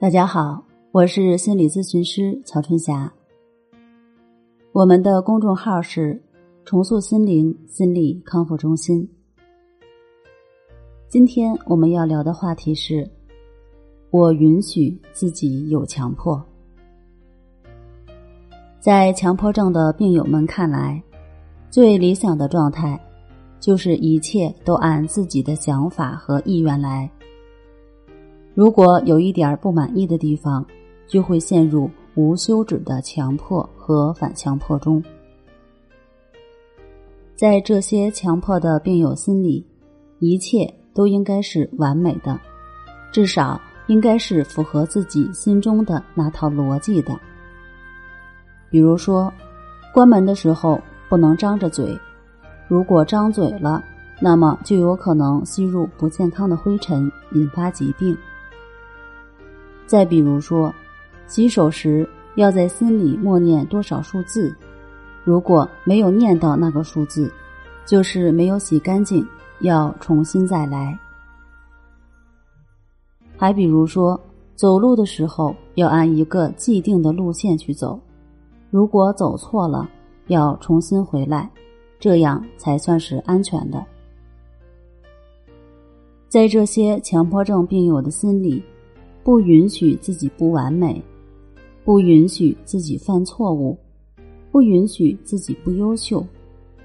[0.00, 0.62] 大家好，
[0.92, 3.12] 我是心理咨询师曹春霞。
[4.70, 6.22] 我们的公众号是
[6.64, 9.10] “重塑心灵心理康复中心”。
[11.10, 13.10] 今天我们要聊的话题是：
[14.10, 16.40] 我允许自己有强迫。
[18.78, 21.02] 在强迫症的病友们看来，
[21.70, 22.96] 最理想的状态
[23.58, 27.10] 就是一切都按自己的想法和意愿来。
[28.58, 30.66] 如果有一点不满意的地方，
[31.06, 35.00] 就会陷入无休止的强迫和反强迫中。
[37.36, 39.64] 在这些强迫的病友心里，
[40.18, 42.36] 一切都应该是完美的，
[43.12, 47.16] 至少应该是符合自己心中的那套逻辑的。
[48.70, 49.32] 比如说，
[49.94, 51.96] 关门的时候不能张着嘴，
[52.66, 53.80] 如果张嘴了，
[54.20, 58.18] 那么就有可能吸入不健康的灰尘，引发疾病。
[59.88, 60.72] 再比如说，
[61.26, 64.54] 洗手时要在心里默念多少数字，
[65.24, 67.32] 如果没有念到那个数字，
[67.86, 69.26] 就是没有洗干净，
[69.60, 70.96] 要重新再来。
[73.38, 74.20] 还比如说，
[74.54, 77.98] 走路的时候要按一个既定的路线去走，
[78.70, 79.88] 如果走错了，
[80.26, 81.50] 要重新回来，
[81.98, 83.82] 这样才算是安全的。
[86.28, 88.62] 在这些强迫症病友的心里。
[89.22, 91.02] 不允许自己不完美，
[91.84, 93.76] 不允许自己犯错误，
[94.50, 96.24] 不允许自己不优秀，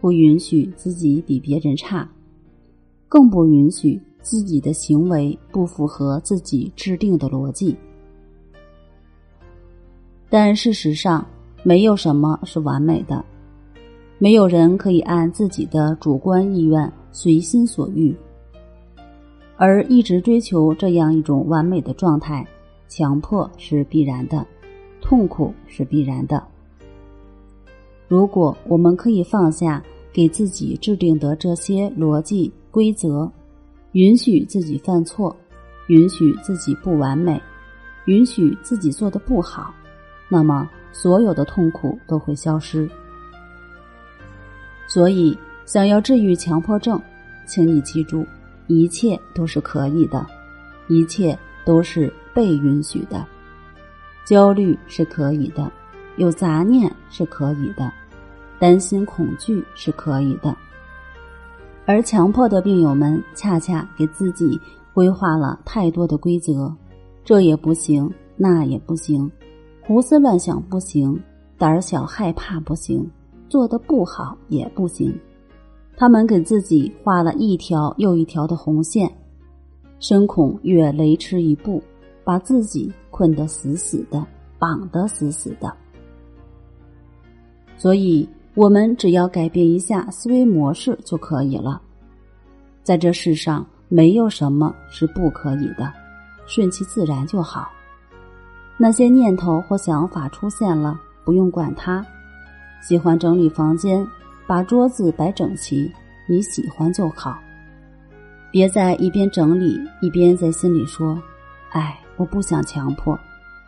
[0.00, 2.08] 不允许自己比别人差，
[3.08, 7.76] 更不允许自己的行为不符合自己制定的逻辑。
[10.28, 11.24] 但事实上，
[11.62, 13.24] 没有什么是完美的，
[14.18, 18.14] 没有人可以按自己的主观意愿随心所欲。
[19.56, 22.46] 而一直追求这样一种完美的状态，
[22.88, 24.44] 强迫是必然的，
[25.00, 26.42] 痛苦是必然的。
[28.08, 33.30] 如果我们可以放下给自己制定的这些逻辑规则，
[33.92, 35.34] 允许自己犯错，
[35.86, 37.40] 允许自己不完美，
[38.06, 39.72] 允许自己做的不好，
[40.28, 42.88] 那么所有的痛苦都会消失。
[44.86, 47.00] 所以，想要治愈强迫症，
[47.46, 48.24] 请你记住。
[48.66, 50.26] 一切都是可以的，
[50.88, 53.24] 一切都是被允许的。
[54.24, 55.70] 焦虑是可以的，
[56.16, 57.92] 有杂念是可以的，
[58.58, 60.56] 担心恐惧是可以的。
[61.86, 64.58] 而强迫的病友们恰恰给自己
[64.94, 66.74] 规划了太多的规则，
[67.22, 69.30] 这也不行，那也不行，
[69.82, 71.20] 胡思乱想不行，
[71.58, 73.06] 胆小害怕不行，
[73.50, 75.14] 做的不好也不行。
[75.96, 79.10] 他们给自己画了一条又一条的红线，
[80.00, 81.82] 深恐越雷池一步，
[82.24, 84.26] 把自己困得死死的，
[84.58, 85.72] 绑得死死的。
[87.76, 91.80] 所以，我们只要改变一下思维模式就可以了。
[92.82, 95.92] 在这世上，没有什么是不可以的，
[96.46, 97.70] 顺其自然就好。
[98.76, 102.04] 那些念头或想法出现了，不用管它。
[102.82, 104.04] 喜欢整理房间。
[104.46, 105.90] 把桌子摆整齐，
[106.26, 107.38] 你喜欢就好。
[108.50, 111.20] 别在一边整理一边在心里说
[111.72, 113.18] ：“哎，我不想强迫，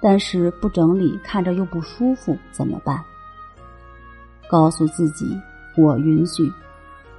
[0.01, 3.03] 但是不整理看着又不舒服，怎么办？”
[4.49, 5.37] 告诉自己
[5.77, 6.53] ：“我允许，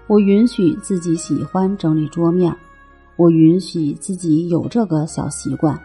[0.06, 2.56] 我允许自己喜欢整理桌面，
[3.18, 5.78] 我允许自己有这个小习惯。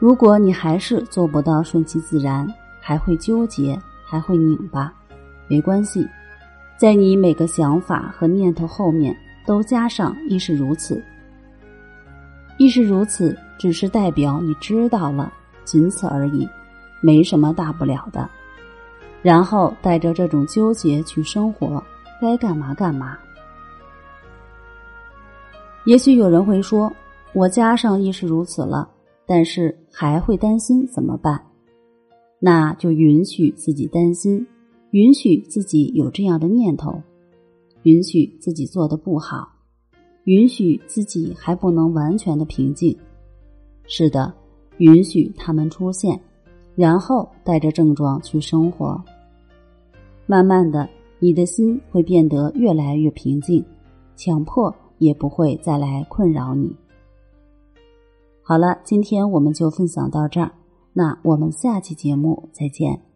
[0.00, 4.92] 如果你还是做不到顺其自然，还会纠结，还会拧巴，
[5.46, 6.04] 没关系。”
[6.76, 11.02] 在你每个想法和念头后面都加上“亦是如此
[12.58, 15.32] ”，“亦是如此”只是代表你知道了，
[15.64, 16.48] 仅此而已，
[17.00, 18.28] 没什么大不了的。
[19.22, 21.82] 然后带着这种纠结去生活，
[22.20, 23.16] 该干嘛干嘛。
[25.84, 26.92] 也许有人会说
[27.32, 28.88] ：“我加上‘亦是如此’了，
[29.24, 31.40] 但是还会担心怎么办？”
[32.40, 34.46] 那就允许自己担心。
[34.94, 37.02] 允许自己有这样的念头，
[37.82, 39.48] 允许自己做的不好，
[40.22, 42.96] 允许自己还不能完全的平静。
[43.88, 44.32] 是的，
[44.78, 46.20] 允许他们出现，
[46.76, 49.02] 然后带着症状去生活。
[50.26, 50.88] 慢慢的，
[51.18, 53.64] 你的心会变得越来越平静，
[54.14, 56.72] 强迫也不会再来困扰你。
[58.42, 60.52] 好了，今天我们就分享到这儿，
[60.92, 63.13] 那我们下期节目再见。